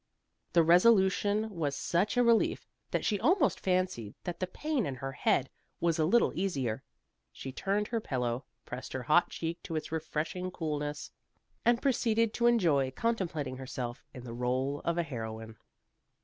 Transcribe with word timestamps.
The 0.53 0.63
resolution 0.63 1.51
was 1.51 1.75
such 1.75 2.17
a 2.17 2.23
relief 2.23 2.65
that 2.89 3.05
she 3.05 3.19
almost 3.19 3.59
fancied 3.59 4.15
that 4.23 4.39
the 4.39 4.47
pain 4.47 4.87
in 4.87 4.95
her 4.95 5.11
head 5.11 5.47
was 5.79 5.99
a 5.99 6.05
little 6.07 6.31
easier. 6.33 6.83
She 7.31 7.51
turned 7.51 7.89
her 7.89 8.01
pillow, 8.01 8.43
pressed 8.65 8.93
her 8.93 9.03
hot 9.03 9.29
cheek 9.29 9.61
to 9.61 9.75
its 9.75 9.91
refreshing 9.91 10.49
coolness, 10.49 11.11
and 11.63 11.83
proceeded 11.83 12.33
to 12.33 12.47
enjoy 12.47 12.89
contemplating 12.89 13.57
herself 13.57 14.03
in 14.11 14.23
the 14.23 14.33
rôle 14.33 14.81
of 14.83 14.97
a 14.97 15.03
heroine. 15.03 15.55